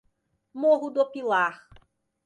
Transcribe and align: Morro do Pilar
Morro 0.55 0.89
do 0.89 1.05
Pilar 1.11 1.69